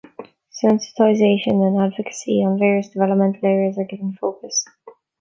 [0.49, 4.65] Sensitisation and advocacy on various developmental areas are given focus.